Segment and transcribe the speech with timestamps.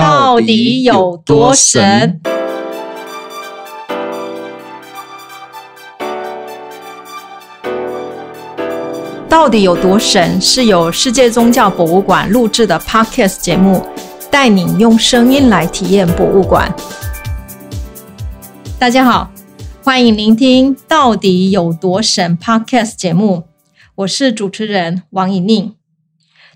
[0.00, 2.22] 到底有多神？
[9.28, 10.40] 到底有多神？
[10.40, 13.84] 是由世界宗教博物馆录制的 Podcast 节目，
[14.30, 16.74] 带你用声音来体验博物馆。
[18.78, 19.30] 大家好，
[19.84, 23.44] 欢迎聆听《到底有多神》Podcast 节目，
[23.96, 25.74] 我是主持人王以宁。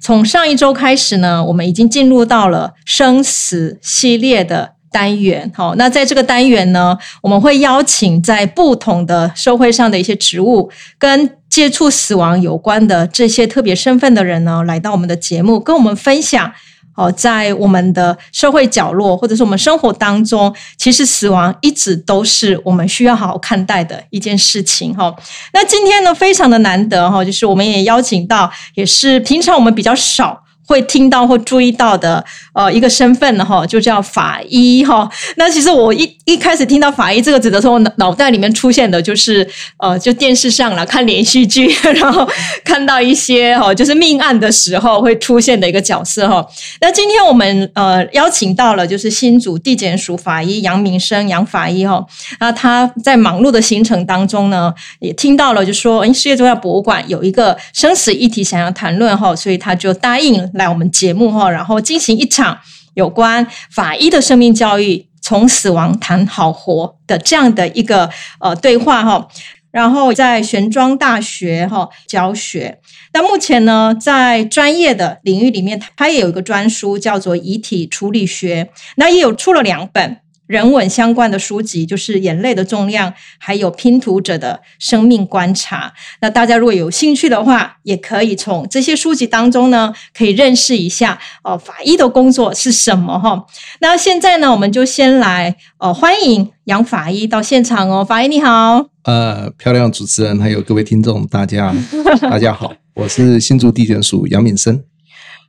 [0.05, 5.51] 从上一周开始呢，我们已经进入到了生死系列的单元。
[5.55, 16.52] 好，那在这个单元呢，我们会邀请在不同的社会上的一些职务跟接触死亡有关的这些特别身份的人呢，来到我们的节目，跟我们分享。
[16.95, 24.95] 哦，在我们的社会角落，或者是我们生活当中，其实死亡一直都是我们需要好好看待的一件事情。
[24.95, 25.15] 哈，
[25.52, 30.44] 那今天呢，非常的难得哈，就是我们也邀请到，也是平常我们比较少。
[30.66, 35.09] 会听到或注意到的，呃，一个身份呢，哈，就叫法医哈。
[35.37, 39.46] 那其实我一一开始听到法医这个字的时候，脑脑袋里面出现的就是，
[39.79, 42.26] 呃，就电视上了看连续剧， 然后
[42.65, 46.46] 看到一些哈，就是命案的时候会出现的一个角色哈。
[46.80, 52.04] 那今天我们呃邀请到了就是新竹地检署法医杨明生杨法医哈。
[52.40, 60.49] 那他在忙碌的行程当中呢，也听到了就说，哎，世界重要博物馆有一个生死议题想要谈论哈，所以他就答应了。
[60.55, 62.59] 来我们节目哈，然后进行一场
[62.95, 68.09] 有关法医的生命教育，从死亡谈好活的这样的一个
[68.41, 69.28] 呃对话哈。
[69.71, 72.78] 然后在玄奘大学哈教学，
[73.12, 80.19] 那目前呢在专业的领域里面，他也有一个专书叫做遗体处理学，那也有出了两本。
[80.47, 85.92] 人文相关的书籍，就是眼泪的重量，还有拼图者的生命观察。
[86.20, 93.47] 那大家如果有兴趣的话，也可以从这些书籍当中呢，可以认识一下哦，法医的工作是什么哈。
[93.81, 98.04] 那现在呢，我们就先来呃，欢迎杨法医到现场哦。
[98.04, 101.75] 法医你好，呃，漂亮主持人，还有各位听众，大家
[102.21, 104.83] 大家好，我是新竹地检署杨敏生。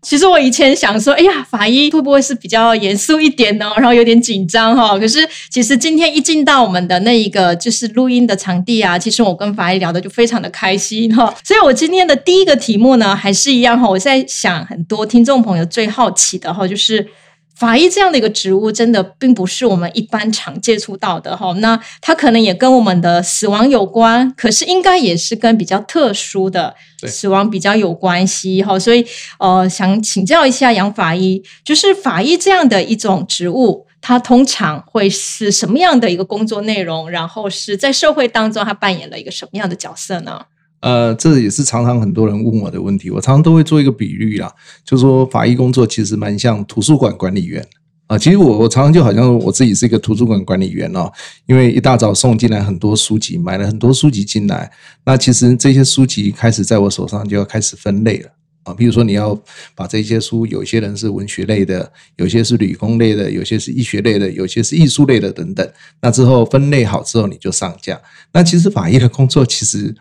[0.06, 3.72] 其实我以前想说，哎呀，法医会不会是比较严肃一点呢？
[3.78, 5.00] 然后有点紧张哈。
[5.00, 11.36] 可是其实今天一进到我们的那一个就是录音的场地啊，其实我跟法医聊的就非常的开心哈。
[11.44, 13.90] 所以我今天的第一个题目呢，还是一样哈。
[13.90, 17.08] 我在想，很多听众朋友最好奇的哈，就是。
[17.56, 21.54] 法医这样的一个职务，真的并不是我们一般常接触到的哈。
[21.60, 26.76] 那它可能也跟我们的死亡有关，可是应该也是跟比较特殊的
[27.08, 28.78] 死亡比较有关系哈。
[28.78, 29.06] 所以
[29.40, 37.10] 呃，想请教一下杨法医，就是法医这样的一种职务，它通常会是什么样的一个工作内容？
[37.10, 40.42] 然后是在社会当中，它扮演了一个什么样的角色呢？
[40.86, 43.10] 呃，这也是常常很多人问我的问题。
[43.10, 44.54] 我常常都会做一个比喻啦，
[44.84, 47.68] 就说法医工作其实蛮像图书馆管理员
[48.06, 48.16] 啊。
[48.16, 51.12] 其实我我常常就好像我自己是一个图书馆管理员哦，
[51.48, 54.72] 因为一大早送进来很多书籍，买了很多书籍进来。
[55.04, 58.30] 那其实这些书籍开始在我手上就要开始分类了
[58.66, 58.72] 啊。
[58.72, 59.36] 比如说你要
[59.74, 65.68] 把这些书，有些人是文学类的，有些是理工类的，有些是医学类的，有些是艺术类的等等。
[66.00, 68.00] 那之后分类好之后，你就上架。
[68.32, 69.96] 那其实法医的工作其实。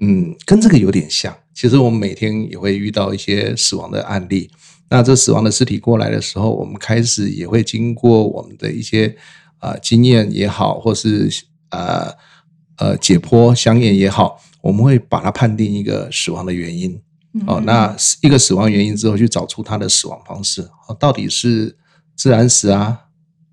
[0.00, 1.36] 嗯，跟这个有点像。
[1.54, 4.50] 其实我们每天也会遇到一些死亡的案例。
[4.88, 9.14] 那这死亡的尸体过来的时候，我们开始也会经过我们的一些
[9.58, 11.28] 啊经验也好，或是
[11.70, 12.10] 呃
[12.76, 16.98] 呃解剖相验也好，我们会把它判定一个死亡的原因。
[17.46, 20.66] 哦，那一个死亡原因之后，去找出他的死亡方式，
[20.98, 21.76] 到底是
[22.16, 23.00] 自然死啊、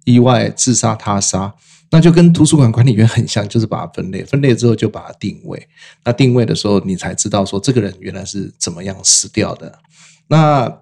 [0.05, 1.53] 意外、自杀、他杀。
[1.91, 5.67] 那就跟图书馆管理员很像，就是把它分类，分类之后就把它定位。
[6.03, 9.79] 那定位的时候，你才知道说这个人原来是怎么样死掉的。
[10.27, 10.81] 那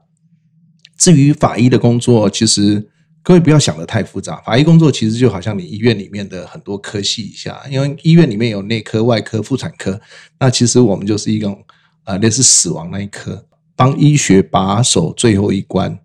[0.98, 2.90] 至于法医的工作，其实
[3.22, 4.38] 各位不要想的太复杂。
[4.46, 10.00] 法医工作其实就好像你医院里面的很多科系一下，因为医院里面有内科、外科、妇产科。
[10.40, 11.64] 那其实我们就是一种
[12.06, 16.00] 呃类似死亡那一科，帮医学把守最后一关，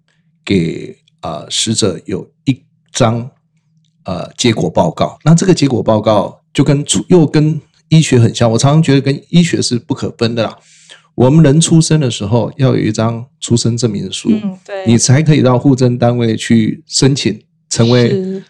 [0.45, 3.31] 给呃死者有一张。
[4.09, 7.61] 呃，结果报告，那这个结果报告就跟出又跟
[7.91, 8.51] 医学很像。
[8.51, 10.57] 我常常觉得跟医学是不可分的啦。
[11.15, 14.31] 我们人出生的时候要有一张出生证明书，
[14.65, 17.39] 对，你才可以到户政单位去申请
[17.69, 18.43] 成为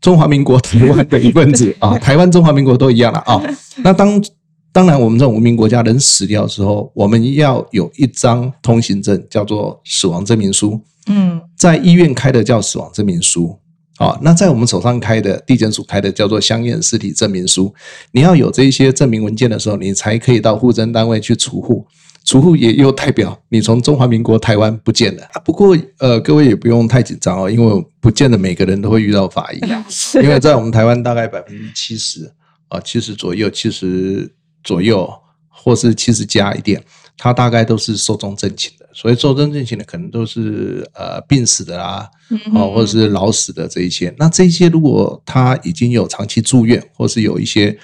[0.00, 1.98] 中华民国台湾的一份子 啊。
[1.98, 3.42] 台湾、中华民国都一样了啊。
[3.78, 4.22] 那当
[4.70, 10.80] 当然，我们这种文明国家人死掉的时候，我们要有一张通行证，叫做死亡证明书。
[11.08, 13.58] 嗯，在医院开的叫死亡证明书。
[14.00, 17.74] 啊，那在我们手上开的地检署开的叫做香验尸体证明书，
[18.12, 21.86] 你要有这一些证明文件的时候，你才可以到户政单位去除户。
[22.24, 25.22] 储户也又代表你从中华民国台湾不见了。
[25.44, 29.60] 不过呃，各位也不用太紧张哦，因为不见得每个人都会遇到法医，
[30.22, 32.32] 因为在我们台湾大概百分之七十
[32.68, 34.32] 啊，七十左右，七十
[34.64, 35.10] 左右，
[35.48, 36.82] 或是七十加一点，
[37.18, 38.79] 他大概都是寿终正寝的。
[38.92, 42.10] 所以做真正型的可能都是呃病死的啦，
[42.54, 44.14] 哦，或者是老死的这一些。
[44.18, 47.78] 那这些如果他已经有长期住院，或是有一些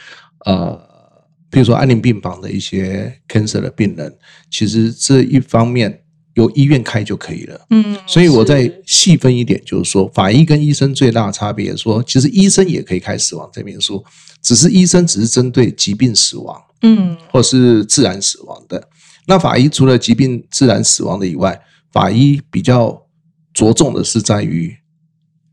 [0.44, 0.87] 呃。
[1.49, 4.12] 比如说安宁病房的一些 cancer 的病人，
[4.50, 6.03] 其实这一方面
[6.35, 7.67] 由医院开就可以了。
[7.70, 14.05] 嗯，所以我再细分一点，就是说法医跟医生最大的差别，说其实医生也可以开死亡证明书，
[14.43, 18.88] 只是医生只是针对疾病死亡，嗯，或是自然死亡的。
[19.26, 21.61] 那法医除了疾病自然死亡的以外，
[21.93, 23.02] 法医比较
[23.52, 24.75] 着重的是在于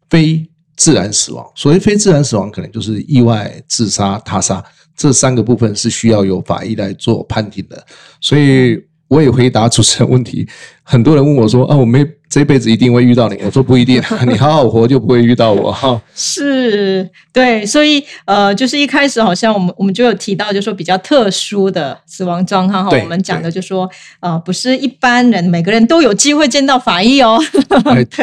[0.09, 1.45] 非自然死亡。
[1.55, 4.63] 所谓非自然死亡，可能就是意外、自杀、他杀。
[4.95, 7.83] 这三个部分是需要由法医来做判定的，
[8.21, 10.47] 所以我也回答主持人问题。
[10.83, 22.97] 很多人问我说：“啊，我没这辈子一定会遇到你。”我说：“不一定， 你好好活就不会遇到我。”哈，是对，所以呃，就是一开始好像我们我们就有提到，就说比较特殊的死亡状况哈。
[22.99, 23.87] 我们讲的就说
[24.19, 27.39] 呃，不是一般人每个人都有机会见到法医哦。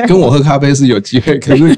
[0.08, 1.76] 跟我喝咖啡是有机会，可是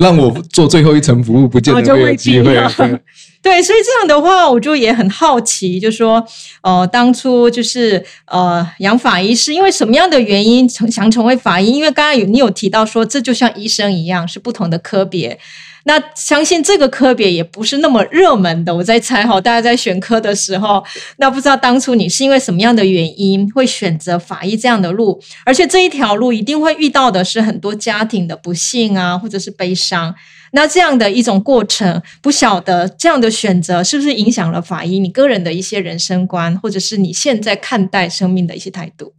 [0.00, 2.58] 让我做最后一层服务，不见得会有机会。
[3.40, 6.26] 对，所以这样的话，我就也很好奇，就说，
[6.62, 11.70] 呃，当初就是呃，养法医是因为什么样的原因想成为法医？
[11.70, 15.38] 因为刚刚有你有提到说，这就像医生一样，是不同的科别。
[15.84, 18.74] 那相信这个科别也不是那么热门的。
[18.74, 20.84] 我在猜哈，大家在选科的时候，
[21.16, 25.18] 那不知道当初你是因为什么样的原因会选择法医这样的路？
[25.46, 30.14] 而且这一条路一定会遇到的是很多家庭的不幸啊，或者是悲伤。
[30.52, 39.12] 那这样的一种过程，不晓得这样的选择是不是影响了法医你个人的一些人生观，或者是你现在看待生命的一些态度？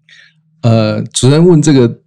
[0.62, 2.00] 呃，主任问这个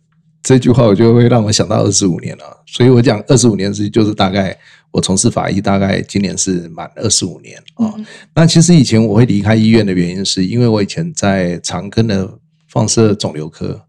[0.43, 2.63] 这句话，我就会让我想到二十五年了。
[2.67, 4.57] 所以我讲二十五年是就是大概
[4.91, 7.95] 我从事法医，大概今年是满二十五年啊。
[8.35, 13.83] 那其实以前我会离开医院的原因，是因为我以前在长庚的放射肿瘤科。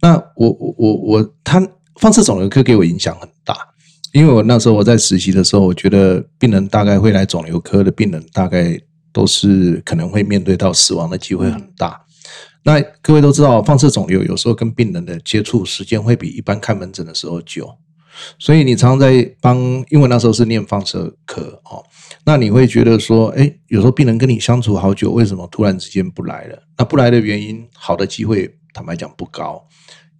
[0.00, 1.60] 那我我我我，他
[1.96, 3.54] 放射肿瘤科给我影响很大。
[4.12, 8.80] 因为我那时候我在实习的时候，我觉得病人大概会来肿瘤科的病人，大概
[9.12, 12.00] 都是可能会面对到死亡的机会很大。
[12.64, 17.68] 那各位都知道，放射肿瘤有时候跟病人的接触时间会比一般看门诊的时候久，
[18.38, 19.58] 所以你常常在帮，
[19.90, 21.84] 因为那时候是念放射科哦，
[22.24, 26.62] 那你会觉得说，哎，有时候病人跟你相处好久，为什么突然之间不来了？
[26.78, 29.62] 那不来的原因，好的机会坦白讲不高，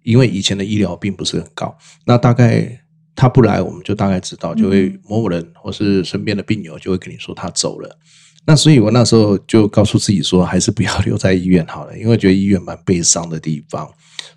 [0.03, 1.75] 因为以前的医疗并不是很高。
[2.05, 2.81] 那大概。
[3.19, 7.99] 他不来，我们就大概知道，就会某某人或是身边的病友就会跟你说他走了。
[8.47, 13.87] 那所以我那时候就告诉自己说，还是不要留在医院好了，因为觉得医院蛮悲伤的地方。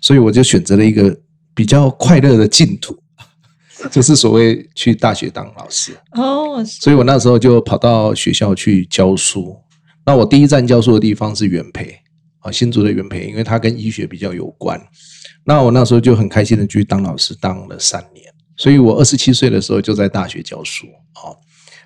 [0.01, 1.17] 所以我就选择了一个
[1.55, 2.95] 比较快乐的净土，
[3.89, 5.93] 就是所谓去大学当老师。
[6.11, 9.55] 哦，所以我那时候就跑到学校去教书。
[10.05, 11.95] 那我第一站教书的地方是元培
[12.39, 14.79] 啊，新竹的元培，因为它跟医学比较有关。
[15.45, 18.22] 那我那时候就很开心的去当老师，当了三年。
[18.55, 21.35] 所以我二十七岁的时候就在大学教书，哦，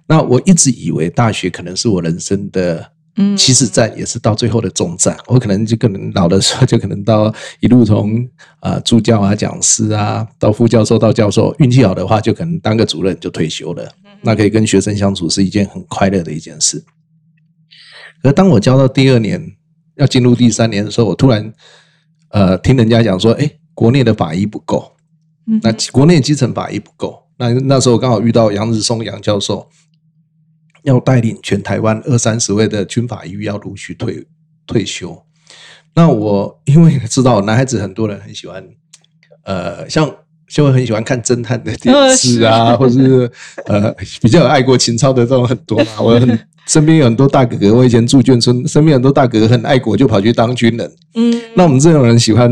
[0.07, 2.91] 那我一直以为大学可能是我人生的
[3.37, 5.17] 起始站，也是到最后的终站。
[5.27, 8.27] 我可能就可能老的时候就可能到一路从
[8.59, 13.89] 啊助教啊讲师啊到副教授到教授，运气好的话就可能当个主任就退休了。
[14.21, 16.83] 那可以跟学生相处是一件很快乐的一件事。
[18.23, 19.41] 而当我教到第二年
[19.95, 21.53] 要进入第三年的时候，我突然
[22.29, 24.91] 呃听人家讲说，哎，国内的法医不够。
[25.61, 29.69] 那国内基层法医不够，那那时候刚好遇到杨日松杨教授，
[30.83, 34.27] 要带领全台湾二三十位的军法医要陆续退
[34.65, 35.23] 退休。
[35.95, 38.67] 那我因为知道男孩子很多人很喜欢，
[39.43, 40.13] 呃，像
[40.49, 43.29] 就会很喜欢看侦探的电视啊， 或者是
[43.65, 46.39] 呃比较有爱国情操的这种很多嘛， 我很。
[46.67, 50.91] 身边有很多大哥哥，我以前住眷村，身边很多大哥哥很爱国，就跑去当军人。
[51.15, 52.51] 嗯，那我们这种人喜欢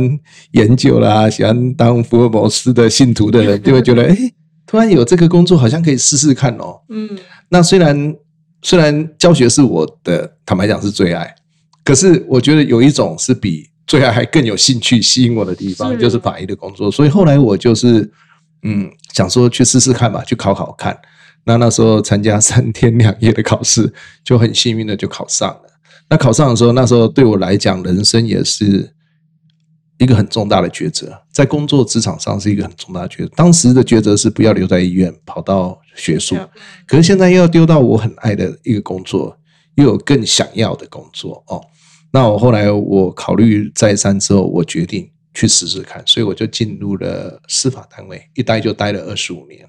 [0.51, 4.17] 研究啦，喜欢当福尔摩斯的信徒的人， 就会觉得，哎，
[4.65, 6.79] 突然有这个工作，好像可以试试看哦。
[6.87, 7.09] 嗯，
[7.49, 8.15] 那虽然
[8.61, 11.35] 虽然教学是我的，坦白讲是最爱，
[11.83, 16.91] 可是我觉得有一种是比最爱还更有兴趣吸引我的地方，就是法医的工作。
[16.91, 18.11] 所以后来我就是，
[18.63, 20.97] 嗯，想说去试试看吧，去考考看。
[21.45, 25.61] 那那时候参加三天两夜的考试，就很幸运的就考上了。
[26.09, 28.91] 那考上的时候，那时候对我来讲，人生也是
[29.99, 33.31] 一个很重大的抉择，在工作职场上是一个很重大的抉择。
[33.35, 36.35] 当时的抉择是不要留在医院，跑到学术。
[36.87, 39.37] 可是现在又要丢到我很爱的一个工作，
[39.75, 41.61] 又有更想要的工作哦。
[42.15, 49.67] 那我后来我考虑再三之后，我决定去试试看，所以我就进入了司法单位，一待就待了二十五年。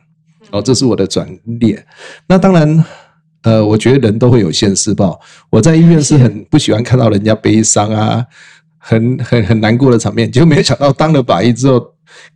[0.52, 1.76] 哦，这是我的转捩。
[2.28, 2.84] 那当然，
[3.42, 5.20] 呃，我觉得人都会有现世报。
[5.50, 8.24] 我在医院是很不喜欢看到人家悲伤啊，
[8.78, 10.30] 很很很难过的场面。
[10.30, 11.84] 结果没有想到当了法医之后，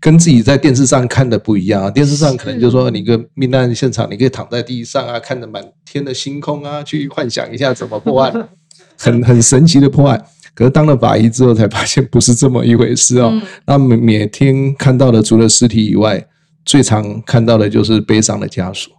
[0.00, 1.88] 跟自己在电视上看的不一样啊。
[1.88, 8.48] 电视上可能就说你个命案现场，你可以躺在地上啊，看着满天的星空啊，去幻想一下怎么破案，
[9.00, 10.22] 很很神奇的破案。
[10.54, 13.32] 可是当了法医之后，才发现不是这么一回事哦。
[13.66, 16.22] 那每每天看到的，除了尸体以外，
[16.66, 18.90] 最常看到的就是悲伤的家属，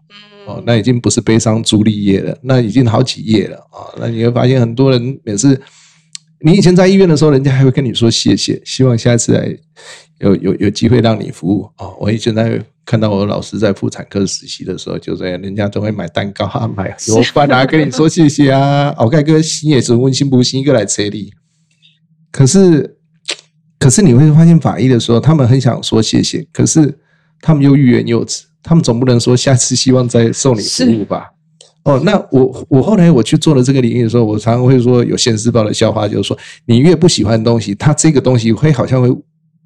[0.47, 3.93] 哦，那已经不是悲伤朱丽叶了，那已经好几页了啊。
[3.99, 5.61] 那你会发现很多人每次，
[6.39, 9.55] 你以前在医院的时候，人家还会跟你说谢谢，希望下一次来
[10.21, 11.95] 有有有机会让你服务哦。
[11.99, 18.89] 我以前在看到我老师在妇产科实习的时候，就这样，人家都会买蛋糕啊，买油饭啊，跟你说谢谢啊。
[18.97, 21.31] 敖盖哥心也是温馨不心一个来车你，
[22.31, 22.97] 可是
[23.77, 26.97] 可是你会发现法医的时候，他们很想说谢谢，可是。
[27.43, 31.31] 他们又欲言又止，他们总不能说下次希望再受你服务吧？
[31.85, 36.37] 哦，那我我后来我去做了这个领域的时候，我常常会说有现世报的笑话，就是说
[36.67, 39.09] 你越不喜欢东西，它这个东西会好像会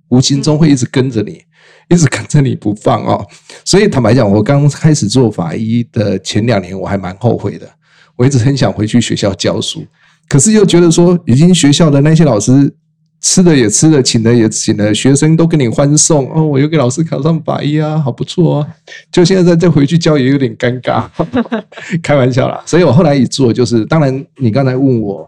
[0.09, 1.41] 无形中会一直跟着你，
[1.89, 3.25] 一直跟着你不放哦。
[3.63, 7.67] 所以坦白讲，我刚开始做法医的前两年，我还蛮后悔的。
[8.15, 9.85] 我一直很想回去学校教书，
[10.29, 12.75] 可是又觉得说，已经学校的那些老师。
[13.21, 16.45] 吃的也吃了，请的也请了，学生都跟你欢送哦。
[16.45, 18.67] 我又给老师考上法医啊，好不错啊。
[19.11, 21.05] 就现在再再回去教也有点尴尬，
[22.03, 22.61] 开玩笑啦。
[22.67, 25.27] 所以我后来一做就是，当然你刚才问我，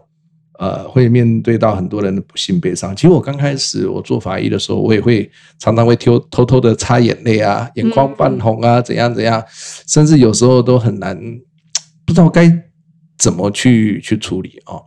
[0.58, 2.94] 呃，会面对到很多人的不幸悲伤。
[2.94, 9.40] 其实我刚开始我做法医的时候，我也会常常会偷偷偷的擦眼泪啊，眼眶泛红啊，怎样怎样，
[9.86, 11.16] 甚至有时候都很难，
[12.04, 12.52] 不知道该
[13.16, 14.82] 怎么去去处理哦。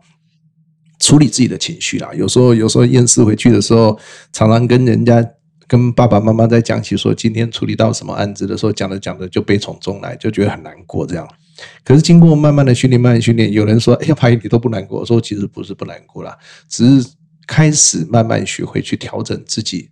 [1.00, 3.98] 处理自己的情绪啦，有时候有时候验尸回去的时候，
[4.34, 5.25] 常常跟人家
[5.68, 11.25] 跟爸爸妈妈在讲起说今天处理到什么案子的时候，讲着讲着就悲从中来，就觉得很难过这样。
[11.84, 16.38] 可是经过慢慢的训练，慢慢训练，有人说哎呀，拍你都不难过，我说其实不是不难过啦，
[16.68, 17.10] 只是
[17.48, 19.89] 开始慢慢学会去调整自己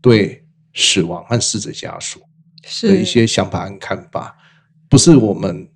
[0.00, 2.20] 对死亡和逝者家属
[2.82, 4.36] 的一些想法和看法，
[4.88, 5.68] 不是我们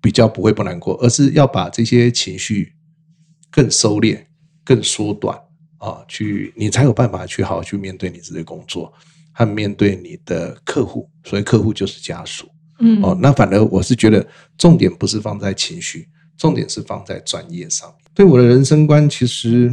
[0.00, 2.72] 比较不会不难过，而是要把这些情绪。
[3.56, 4.18] 更收敛，
[4.64, 5.38] 更缩短
[5.78, 8.92] 啊，去你才有办法去好好去面对你自己的工作
[9.30, 14.26] 和面对你的客户，所以客户就是家属，嗯，哦，那反而我是觉得
[14.58, 17.92] 重点不是放在情绪，重点是放在专业上。
[18.14, 19.72] 对我的人生观，其实。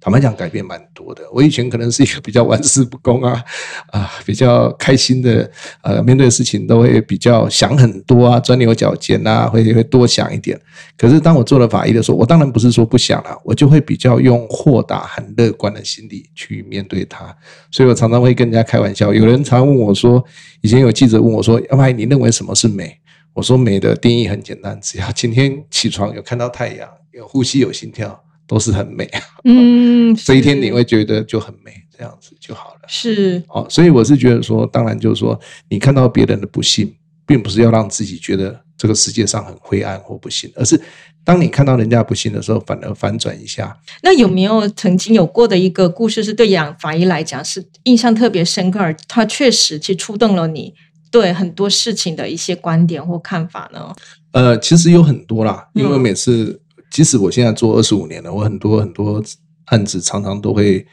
[0.00, 1.24] 坦白讲，改变蛮多的。
[1.32, 3.42] 我以前可能是一个比较玩世不恭啊，
[3.88, 5.50] 啊，比较开心的，
[5.82, 10.60] 呃，面对事情都会比较想很多啊，钻牛角尖啊，会会多想一点。
[10.96, 17.36] 可是当我做了法医的时候，我当然不是说不想了，我就会比较用豁达、很乐观的心理去面对它。
[17.72, 19.12] 所以我常常会跟人家开玩笑。
[19.12, 20.24] 有人常问我说，
[20.60, 22.96] 以前有记者问我说：“要不然你认为什么是美？”
[23.34, 29.10] 我说：“美的定义很简单，只要今天起床有看到太阳，有呼吸，有心跳。”都是很美，
[29.44, 32.80] 嗯， 这一天你会觉得就很美，这样子就好了。
[32.86, 35.38] 是哦，所以我是觉得说，当然就是说，
[35.68, 36.94] 你看到别人的不幸，
[37.26, 40.80] 并不是要让自己觉得这个世界上很灰暗或不幸，而是
[41.24, 43.76] 当你看到人家不幸的时候，反而反转一下。
[44.02, 50.72] 那有没有曾经有过的一个故事，是对养法医来讲是印象特别深刻，而它确实去触动了你
[51.10, 53.92] 对很多事情的一些观点或看法呢？
[54.30, 56.60] 呃，其实有很多啦，因为每次。
[56.96, 59.22] 即使我现在做二十五年了，我很多很多
[59.66, 60.86] 案子常常都会，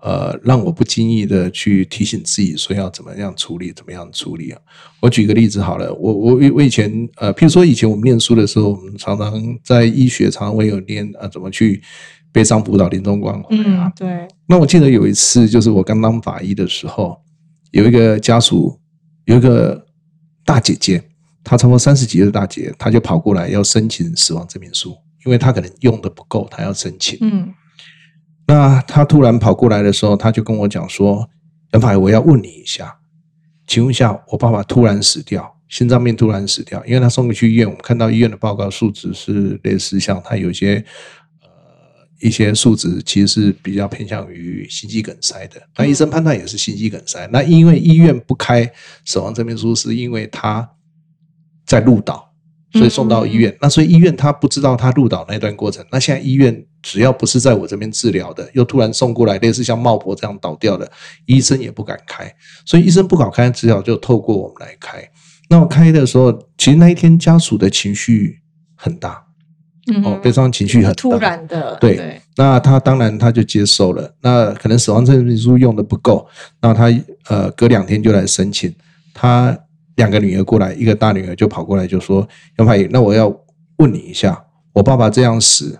[0.00, 4.58] 呃，让我不经意的去提醒自己说要怎么样处理，怎么样处理啊。
[5.02, 9.30] 我举个例子好了，我我我以前呃，譬如说以前我们念书的时候，我们常常
[9.62, 11.82] 在医学常常会有念啊，怎么去
[12.32, 13.92] 悲伤辅导临终关怀啊。
[13.94, 14.26] 对。
[14.46, 17.20] 那我记得有一次，就是我刚当法医的时候，
[17.72, 18.80] 有一个家属，
[19.26, 19.84] 有一个
[20.46, 21.04] 大姐姐，
[21.44, 24.96] 她超过三十几岁的大姐，她就跑过来要申请死亡证明书。
[25.24, 27.18] 因为他可能用的不够，他要申请。
[27.20, 27.52] 嗯，
[28.46, 31.28] 那他突然跑过来的时候，他就跟我讲说
[31.72, 32.98] ：“杨法我要问你一下，
[33.66, 40.84] 请问一下，我爸爸突然死掉，心脏病突然死掉，因为他送过去医院，我们看到医院的报告数值是类似像他有些
[41.40, 41.48] 呃
[42.20, 47.28] 一些数值其实是比较偏向于心肌梗塞的，那医生判断也是心肌梗塞。
[47.32, 48.68] 那因为医院不开
[49.04, 50.68] 死亡证明书，是因为他
[51.64, 52.30] 在入岛。”
[52.72, 55.84] 所以送到医院，那所以医院他不知道他入岛那段过程。
[55.90, 60.90] 那现在医院只要不是在我这边治疗的，又突然送过来，类似像茂婆这样倒掉的，
[61.26, 62.32] 医生也不敢开。
[62.64, 65.06] 所以医生不敢开，只好就透过我们来开。
[65.50, 68.38] 那我开的时候，其实那一天家属的情绪
[68.74, 69.22] 很大，
[69.92, 70.02] 嗯。
[70.02, 70.92] 哦，悲伤情绪很大。
[70.94, 71.96] 突然的，对。
[71.96, 76.26] 对，那他当然他就接受了，那可能死亡证明书用的不够，
[76.62, 76.90] 那他
[77.28, 78.74] 呃隔两天就来申请，
[79.12, 79.58] 他
[80.02, 82.28] 两个女儿过来，一个大女儿就跑过来就说
[82.58, 83.32] ：“杨派，那我要
[83.76, 85.78] 问你一下，我爸爸这样死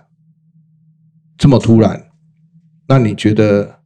[1.37, 2.01] 这么突然，
[2.87, 3.79] 那你觉得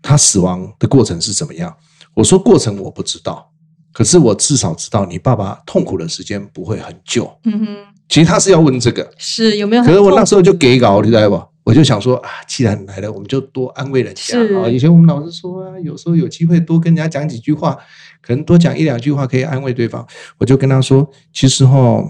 [0.00, 1.76] 他死亡的过程是怎么样？”
[2.16, 3.52] 我说：“过程我不知道，
[3.92, 7.30] 可是我至少知道你爸爸痛苦的时间不会很久。
[7.44, 7.66] 嗯哼，
[8.08, 9.92] 其实他是要问这个。”是有没有可？
[9.92, 11.46] 是我那时候就给稿，你知道吧？
[11.62, 14.66] 我就想说啊，既然来了，我们就多安慰人家是啊。
[14.66, 17.76] 以前我们老是说啊，有时候有机会多跟人家讲几句话，
[18.20, 20.06] 可能多讲一两句话可以安慰对方。
[20.38, 22.04] 我就跟他说，其实哈，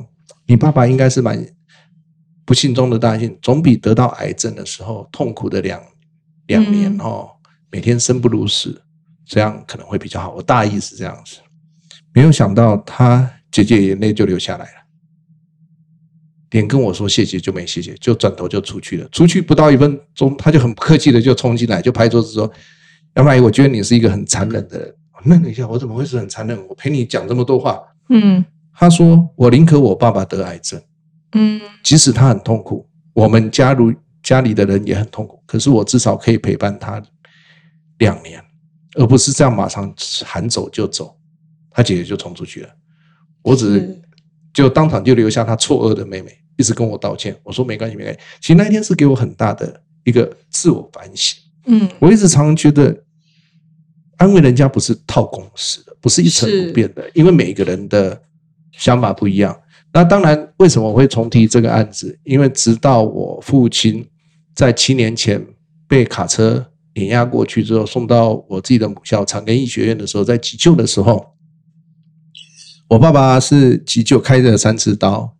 [0.47, 1.47] 你爸爸应该是蛮
[2.45, 5.81] 不幸中的大幸，总比得到癌症的时候痛苦的两
[6.47, 7.31] 两年哈哦，
[7.71, 8.83] 每天生不如死，
[9.25, 10.35] 这样可能会比较好。
[10.35, 11.37] 我大意是这样子，
[12.12, 14.81] 没有想到他姐姐眼泪就流下来了。
[16.50, 19.09] 连跟我说谢谢就没谢谢，就转头就出去了。
[19.11, 22.52] 出去不到一分钟，他就很不客气的就冲进来，就拍桌子说
[23.14, 26.59] ：“杨阿姨，我觉得你是一个很残忍的人。”我愣了一下，我怎么会是很残忍？
[26.69, 27.81] 我陪你讲这么多话。
[28.09, 30.81] 嗯他说：“我宁可我爸爸得癌症，
[31.33, 37.03] 嗯即使他很痛苦，我们家如家里的人也很痛苦，可是我至少可以陪伴他
[37.99, 38.43] 两年，
[38.95, 39.93] 而不是这样马上
[40.25, 41.15] 喊走就走。”
[41.71, 42.71] 他姐姐就冲出去了，
[43.43, 44.03] 我只是
[44.53, 47.37] 就当场就留下他错愕的妹妹，一直跟我道歉。
[47.43, 48.21] 我说没关系，没关系。
[48.41, 51.39] 其实那一天是给我很大的一个自我反省。
[51.67, 52.97] 嗯我一直常常觉得，
[54.21, 58.21] 安慰人家不是套公式的，不是一成不变的，因为每一个人的
[58.73, 59.59] 想法不一样。
[59.95, 62.17] 那当然，为什么我会重提这个案子？
[62.23, 64.07] 因为直到我父亲
[64.55, 65.43] 在七年前
[65.89, 71.33] 被卡车碾压过去之后，送到我自己的母校长庚医学院的时候，在急救的时候，
[72.89, 75.35] 我爸爸是急救开了三次刀。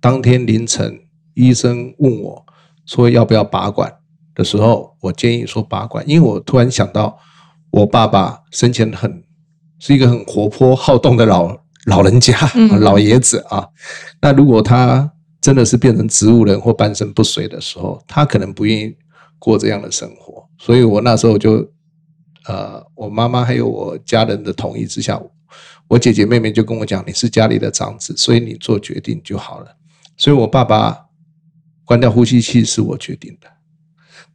[0.00, 0.98] 当天凌晨，
[1.34, 2.44] 医生问我
[2.84, 3.94] 说要不要拔管
[4.34, 7.16] 的时候，我建议说拔管，因为我突然想到，
[7.76, 9.22] 我爸爸生前很
[9.78, 11.54] 是一个很活泼好动的老
[11.84, 13.68] 老人家、嗯老爷子啊。
[14.18, 15.12] 那如果他
[15.42, 18.96] 真的是变成植物人或半身不遂的时候，他可能不愿意
[19.38, 20.48] 过这样的生活。
[20.56, 21.70] 所以我那时候就，
[22.46, 25.20] 呃，我妈妈还有我家人的同意之下，
[25.86, 29.76] 我姐姐妹妹就跟我讲，你是家里的长子，所以你做决定就好了。
[30.16, 30.98] 所以我爸爸
[31.84, 33.46] 关掉呼吸器是我决定的。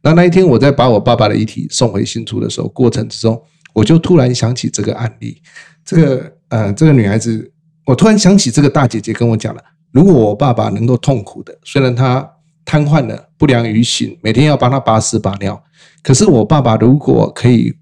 [0.02, 3.40] 那那一天我在把我爸爸的遗体送回新竹的时候，过程之中，
[3.72, 5.40] 我就突然想起这个案例，
[5.84, 7.52] 这个呃，这个女孩子，
[7.86, 9.62] 我突然想起这个大姐姐跟我讲了，
[9.92, 12.28] 如果我爸爸能够痛苦的，虽然他
[12.64, 15.62] 瘫痪了、不良于行，每天要帮他拔屎拔尿，
[16.02, 17.72] 可是我爸爸如果可以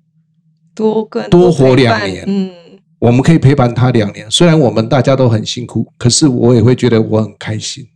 [0.75, 2.51] 多更多活两年嗯
[2.99, 7.87] 我们可以陪伴他两年，虽然我们大家都很辛苦，可是我也会觉得我很开心，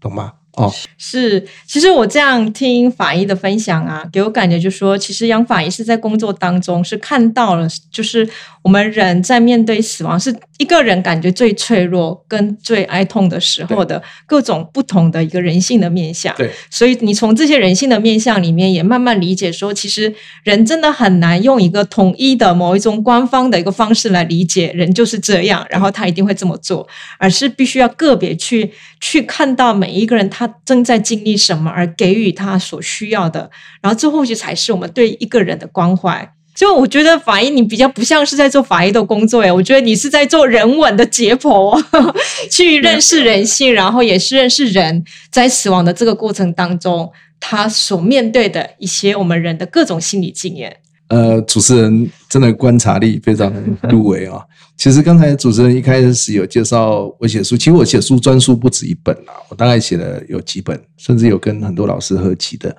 [0.00, 0.32] 懂吗？
[0.58, 8.28] 哦，是，其实我这样听法医的分享啊，给我感觉就是说，其实杨法医是在工作当中是看到了，就是
[8.62, 16.34] 我们人在面对死亡，是一个人感觉最脆弱跟最哀痛的时候的各种不同的一个人性的面相。
[16.36, 36.32] 对，所以你从这些人性的面相里面，也慢慢理解说，其实人真的很难用一个统一的某一种官方的一个方式来理解人就是这样，然后他一定会这么做，而是必须要个别去去看到每一个人他正在经历什么，而给予他所需要的，然后这或许才是我们对一个人的关怀。
[36.54, 41.80] 就我觉得法医你比较不像是在做法医的工作诶，我觉得你是在做人文的解剖，
[42.50, 50.78] 去认识人性，然后也是认识人在死亡的这个过程当中，他所面对的一些我们人的各种心理经验。
[51.10, 53.52] 呃，主持人真的观察力非常
[53.88, 54.42] 入围啊。
[54.78, 62.74] 其实刚才主持人一开始有介绍我写书，其实我写书专书不止一本啦，我大概写了有几本，甚至有跟很多老师合集的。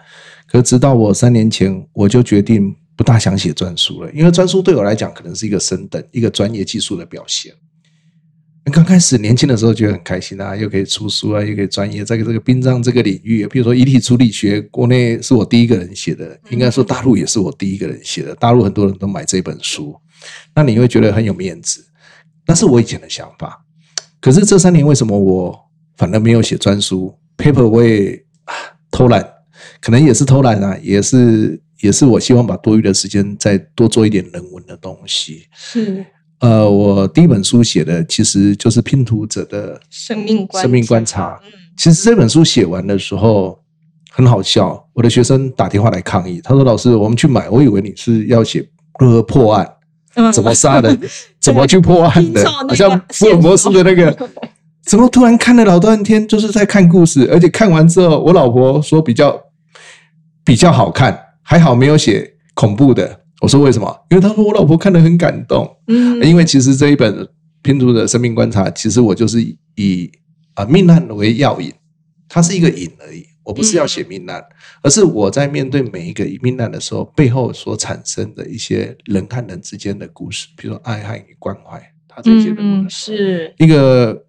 [0.47, 7.53] 可直到我三年前，我就决定不大想写专书了，因为专书对我来讲可能是一个升等、一个专业技术的表现。
[8.71, 19.93] 刚开始年轻的时候觉得很开心啊，又可以出书啊，又可以专业，在这个殡葬这个领域，比如说遗体处理学，国内是我第一个人写的，应该说大陆也是我第一个人写的，大陆很多人都买这本书，
[20.55, 21.83] 那你会觉得很有面子，
[22.49, 23.63] 那是我以前的想法。
[24.19, 25.55] 可是这三年为什么我
[25.97, 28.53] 反而没有写专书？paper 我也、啊、
[28.89, 29.23] 偷懒，
[29.79, 35.45] 可能也是偷懒啊，也是也是我希望把多余的时间再多做一点人文的东西。
[35.53, 36.03] 是
[36.39, 41.39] 呃，我第一本书写的其实就是拼图者的生命观生命观察。
[41.43, 43.57] 嗯其实这本书写完的时候
[44.11, 49.78] 很好笑，我的学生打电话来抗议，他说：“老师，我们去买，我以为你是要写如何破案，嗯
[50.33, 50.97] 怎么杀的，
[51.39, 54.15] 怎么去破案的好像福尔摩斯的那个
[54.85, 59.39] 怎么突然看了老半天，就是在看故事，而且看完之后，我老婆说比较
[60.43, 63.21] 比较好看，还好没有写恐怖的。
[63.41, 63.95] 我说为什么？
[64.09, 65.69] 因为她说我老婆看得很感动。
[65.87, 67.27] 嗯，因为其实这一本
[67.61, 69.41] 拼图的生命观察，其实我就是
[69.75, 70.11] 以
[70.55, 71.71] 啊命案为药引，
[72.27, 73.25] 它是一个引而已。
[73.43, 74.43] 我不是要写命案，
[74.83, 84.25] 而是我在面对每一个命案的时候，背后所产生的一些人和人之间的故事，比如说爱、恨与关怀，他这些嗯是一个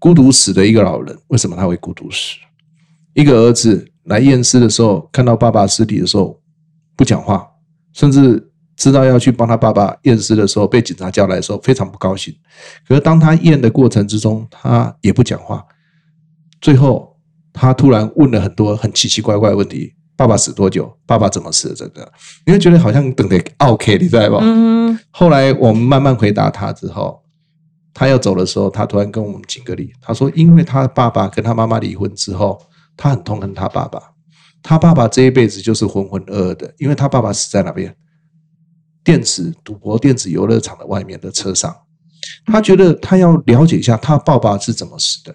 [0.00, 2.34] 孤独死的一个老人，为什么他会孤独死？
[3.12, 6.42] 一个儿子来验尸的时候，看到爸爸尸体的时候
[6.96, 7.46] 不讲话，
[7.92, 12.34] 甚至知道要去帮他爸爸验尸的时候，被警察叫来的时候非常不高兴。
[12.88, 15.64] 可是当他验的过程之中，他也不讲话，
[16.60, 17.13] 最后。
[17.54, 20.92] 他突然问了很多很奇奇怪怪的问题：爸爸死多久？
[21.06, 21.74] 爸爸怎么死的？
[21.74, 22.12] 这个
[22.44, 24.40] 你会觉得好像等得 OK，你知道吧？
[24.42, 24.98] 嗯。
[25.12, 27.22] 后来我们慢慢回答他之后，
[27.94, 29.92] 他要走的时候，他突然跟我们敬个礼。
[30.00, 32.60] 他说：“因为他爸爸跟他妈妈离婚之后，
[32.96, 34.00] 他很痛恨他爸爸。
[34.60, 37.94] 他爸爸这一辈子就是浑浑噩噩的，因为他爸爸死在哪边？
[39.04, 41.72] 电子赌博、电子游乐场的外面的车上。
[42.46, 45.34] 他觉得他要了解一下他爸爸是怎么死的。”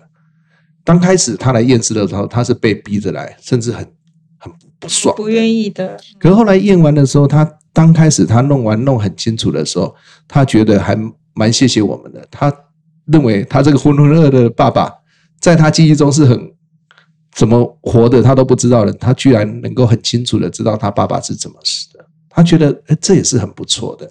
[0.89, 3.87] 刚开始他来验尸的时候，他是被逼着来，甚至很
[4.39, 5.95] 很不爽，不愿意的。
[6.17, 9.95] 可是后来验完的时候，他刚开始他弄完弄很清楚的时候，
[10.27, 10.97] 他觉得还
[11.35, 12.27] 蛮谢谢我们的。
[12.31, 12.51] 他
[13.05, 14.91] 认为他这个浑浑噩噩的爸爸，
[15.39, 16.51] 在他记忆中是很
[17.35, 18.91] 怎么活的，他都不知道的。
[18.93, 22.03] 他居然能够很清楚的知道他爸爸是怎么死的。
[22.27, 24.09] 他觉得哎，这也是很不错的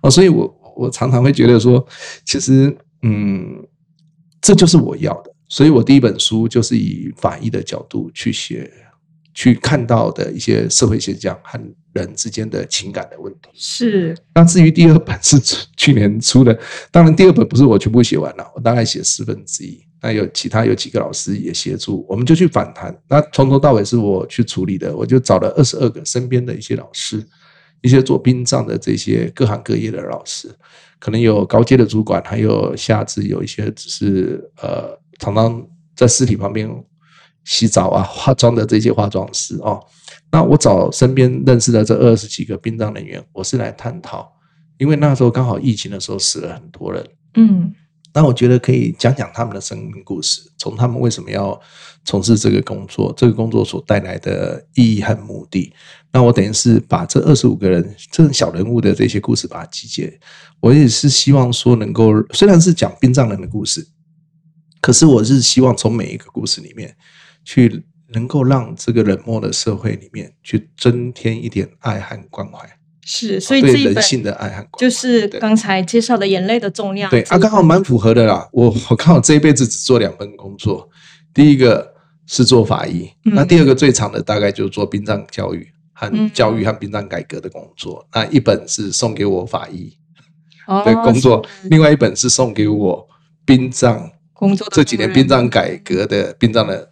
[0.00, 0.10] 哦。
[0.10, 1.86] 所以我我常常会觉得说，
[2.24, 3.62] 其实嗯，
[4.40, 5.33] 这就是我要的。
[5.48, 8.70] 所以我第一本书就是以法医的角度去写，
[9.34, 11.60] 去看到的一些社会现象和
[11.92, 13.50] 人之间的情感的问题。
[13.52, 14.16] 是。
[14.34, 15.38] 那至于第二本是
[15.76, 16.58] 去年出的，
[16.90, 19.80] 当然第二本不是我全部写完了，我大概写四分之一。
[20.00, 22.96] 那有其他有几个老师也协助，我们就去访谈。
[23.08, 27.24] 那从头到尾是我去处理的，我就找了二十二个身边的一些老师，
[27.80, 30.50] 一些做殡葬的这些各行各业的老师，
[30.98, 34.98] 可能有高阶的主管，还有下至有一些只是呃。
[35.18, 36.68] 常常在尸体旁边
[37.44, 39.78] 洗澡啊、化妆的这些化妆师哦，
[40.32, 44.32] 那我找身边认识的这二十几个殡葬人员，我是来探讨，
[44.78, 47.70] 因为那时候刚好疫情的时候死了很多人，嗯，
[48.14, 51.60] 那我觉得可以讲讲他们的生命故事，从他们为什么要
[52.06, 55.70] 从事这个工作，这个工作所带来的意义和目的。
[56.10, 60.18] 那我等于是把这二十五个人这小人物的这些故事把它集结，
[60.60, 63.86] 我也是希望说能够，虽然是讲殡葬人的故事。
[64.84, 66.94] 可是我是希望从每一个故事里面，
[67.42, 72.58] 去能够让这个冷漠的社会里面去增添一点爱和关怀。
[73.02, 77.08] 是，所以这一本人性的爱和关怀，就是刚才介绍的眼泪的重量。
[77.10, 78.46] 对啊，刚好蛮符合的啦。
[78.52, 80.86] 我 我刚好这一辈子只做两份工作，
[81.32, 81.94] 第一个
[82.26, 88.06] 是做法医，那第二个最长的大概就是做殡葬教育和教育和殡葬改革的工作。
[88.12, 89.96] 那一本是送给我法医
[90.84, 93.08] 的工作，另外一本是送给我
[93.46, 94.10] 殡葬。
[94.44, 96.90] 工作这几年殡葬改革的殡葬的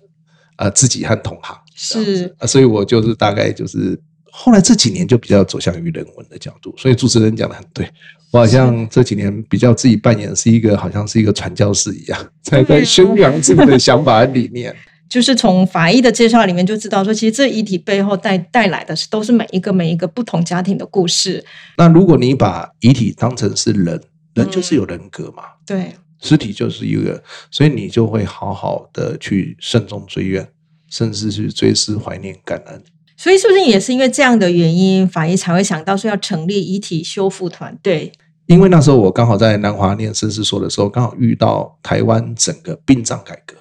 [0.56, 7.86] 呃自己和同行是啊，所以我就是大概就是后来这几年就比较走向于人文的角度，所以主持人讲的很对，
[8.30, 14.74] 我好像这几年比较自己扮演是一个好像是一个传教士一样，在在宣扬自己的想法和理念。
[15.10, 21.44] 就是从法医的介绍里面就知道说，其实这遗体背后带带来的是都是每一个每一个不同家庭的故事。
[21.76, 24.00] 那如果你把遗体当成是人，
[24.32, 25.42] 人就是有人格嘛？
[25.66, 25.92] 对。
[26.22, 30.48] 尸体就是一个，所以你就会好好的去慎重追怨，
[30.88, 32.82] 甚至去追思怀念感恩。
[33.16, 38.12] 所以是不是也是因为这样的原因，法医才会想到说要成立遗体修复团队？
[38.46, 43.56] 因为那时候我刚好在南华念生死所的时候，刚好遇到台湾整个殡葬改革。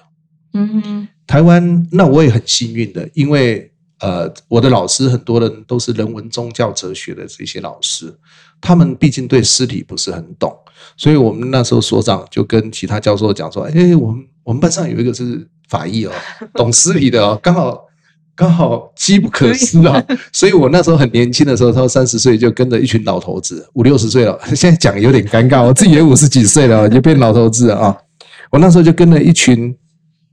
[0.54, 3.71] 嗯哼，台湾那我也很幸运的，因为。
[4.02, 8.12] 呃，我的老师很多人都是人文宗教哲学的这些老师，
[8.60, 10.52] 他们毕竟对尸体不是很懂，
[10.96, 16.10] 所以我们那时候所长就跟其他教授讲说：“哎，我们我们班上有一个是法医哦，
[16.54, 17.80] 懂尸体的哦，刚好
[18.34, 27.96] 刚好机不可失啊。”所以我那时候很年轻的时候，他三十岁就跟着一群老头子，五六十岁了， 现在讲有点尴尬，我自己也五十几岁了，就变老头子啊。
[28.50, 29.72] 我那时候就跟了一群。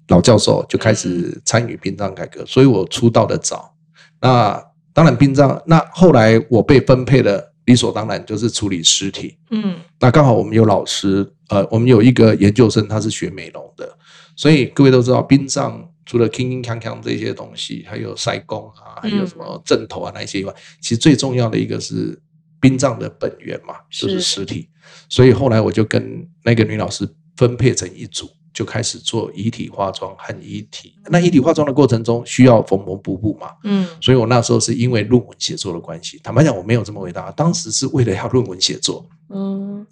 [0.09, 3.73] 老教授就开始参与殡葬改革，所以我出道的早。
[4.21, 9.37] 那当然殡葬，那后来我被分配的理所当然就是处理尸体。
[9.51, 13.97] 嗯，那刚好我们有老师，呃，我们有一个研究生，他是学美容的，
[14.35, 22.19] 所以各位都知道，殡葬除了铿铿锵锵这些东西，还有塞工啊，还有什么正头啊那些以外，其实最重要的一个是
[22.59, 24.67] 殡葬的本源嘛，就是尸体。
[25.07, 28.27] 所以后来我就跟那个女老师分配成一组。
[28.59, 30.93] 就开始做遗体化妆和遗体。
[31.05, 36.19] 那遗体化妆的过程中需要缝缝补补嘛，嗯所以我那时候是因为论文写作的关系。
[36.21, 39.07] 坦白讲，我没有这么伟大，当时是为了要论文写作。
[39.33, 39.87] 嗯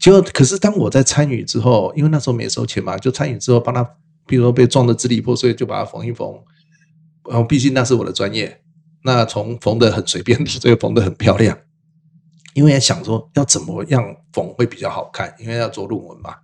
[0.00, 3.84] 结果，可是当我在参与之后，因为那时候没收钱嘛，就参与之后帮他，
[4.26, 6.32] 比如说被撞得支离破碎，就把它缝一缝。
[7.28, 8.62] 然后，毕竟那是我的专业，
[9.04, 11.58] 那从缝的很随便， 这个缝的很漂亮。
[12.54, 14.02] 因为想说要怎么样
[14.32, 16.36] 缝会比较好看，因为要做论文嘛，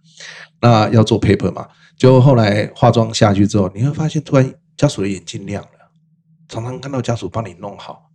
[0.63, 1.69] 那要做 paper 嘛。
[1.99, 5.93] 就后来化妆下去之后，你会发现突然家属的眼睛亮了，
[6.49, 8.11] 常常看到家属帮你弄好，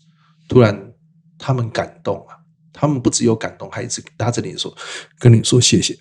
[0.49, 0.93] 突然
[1.37, 2.35] 他们感动啊，
[2.73, 4.75] 他们不只有感动，还一直拉着你说
[5.19, 5.97] 跟你说谢谢。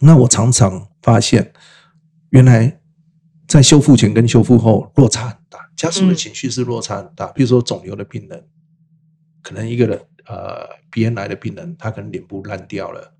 [0.00, 1.52] 那我常常发现，
[2.30, 2.80] 原来
[3.46, 7.28] 在修复前跟修复后落差很大，家属的嗯情绪是落差很大。
[7.28, 8.46] 比如说肿瘤的病人，
[9.42, 13.14] 可能一个人呃鼻咽癌的病人，他可能脸部烂掉了，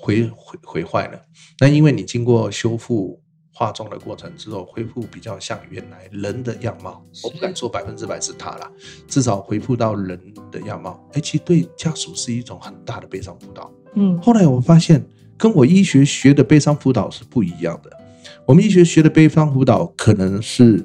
[0.00, 1.20] 毁毁毁坏了。
[1.60, 3.20] 那因为你经过修复
[3.52, 8.70] 化妆的过程之后，恢复比较像原来人的样貌，我不敢说百分之百是他啦，
[9.06, 10.18] 至少恢复到人
[10.50, 10.98] 的样貌。
[11.12, 13.70] 哎，其实对家属是一种很大的悲伤辅导。
[13.94, 15.04] 嗯后来我发现，
[15.36, 17.90] 跟我医学学的悲伤辅导是不一样的。
[18.46, 20.82] 我们医学学的悲伤辅导可能是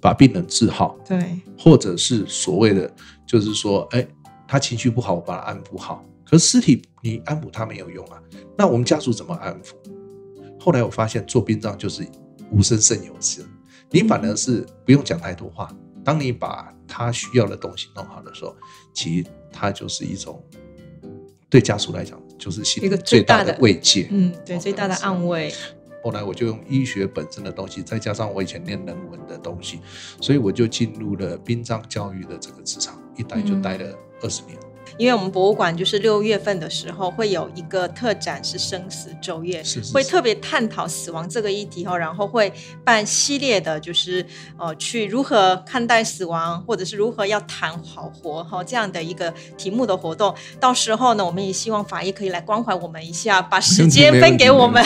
[0.00, 2.90] 把病人治好，对，或者是所谓的
[3.26, 4.06] 就是说，哎，
[4.48, 6.02] 他情绪不好，我把他安抚好。
[6.24, 8.22] 可是尸体你安抚他没有用啊，
[8.56, 9.74] 那我们家属怎么安抚？
[10.58, 12.06] 后来我发现做殡葬就是
[12.50, 13.44] 无声胜有声，
[13.90, 15.70] 你反而是不用讲太多话。
[16.02, 18.54] 当你把他需要的东西弄好的时候，
[18.92, 20.42] 其实它就是一种
[21.48, 24.08] 对家属来讲就是心里一个最最大大的的慰藉。
[24.10, 25.52] 嗯，对，哦最大的安慰。
[26.02, 29.80] 后来我就用医学本身的东西，再加上我以前念人文的东西，
[30.20, 34.58] 所以我就进入了殡葬教育的这个职场，一待就待了二十年。
[34.96, 42.50] 因为我们博物馆就是六月份的时候会有一个特展是生死昼夜，是是是会特别探讨死亡这个议题哈，然后会
[42.82, 44.24] 办系列的，就是
[44.58, 50.34] 呃去如何看待死亡，或者是如何要谈好活哈这样的一个题目的活动。
[50.58, 54.82] 到时候呢，我们也希望法医可以来关怀我们一下，把时间分给我们。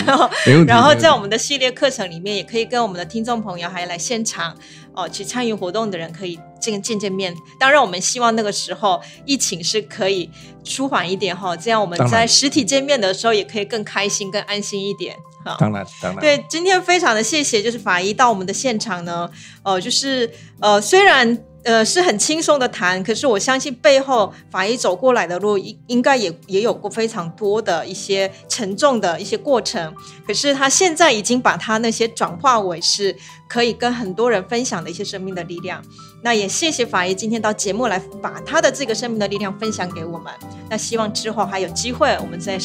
[0.67, 4.57] 然后在我们们的系列课程里面，也可以跟我们的听众朋友还来现场
[4.95, 7.35] 哦、去参与活动的人可以见见见面。
[7.59, 10.31] 当然，我们希望那个时候疫情是可以
[10.65, 15.17] 舒缓一点哈，这样我们在实体见面的时候也可以更开心、更安心一点。
[15.45, 15.57] 哈。
[15.59, 19.31] 当然当然对，今天非常的谢谢，就是法医到我们的现场呢，
[19.63, 29.95] 呃，就是呃，虽然呃是很轻松的谈，可是我相信背后法医走过来的路，应应该也也有过非常多的一些沉重的一些过程。
[30.27, 33.17] 可是他现在已经把他那些转化为是
[33.49, 35.83] 可以跟很多人分享的一些生命的力量。
[36.23, 40.33] 那也谢谢法医今天到节目来把他的这个生命的力量分享给我们。
[40.69, 42.59] 那希望之后还有机会，我们在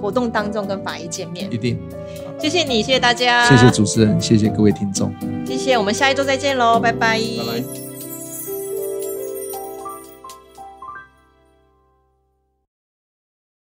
[0.00, 1.58] 活动当中跟法医见面一。
[1.58, 1.78] 定。
[2.38, 5.12] 谢谢你，谢谢大家，谢谢主持人，谢谢各位听众，
[5.46, 7.18] 谢谢，我们下一周再见喽，拜拜。
[7.18, 7.89] 拜拜。